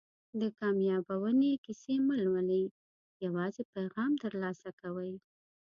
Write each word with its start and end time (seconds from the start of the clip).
د 0.39 0.41
کامیابیونې 0.59 1.51
کیسې 1.65 1.95
مه 2.07 2.15
لولئ 2.25 2.63
یوازې 3.25 3.63
پیغام 3.75 4.11
ترلاسه 4.23 4.69
کوئ. 4.81 5.13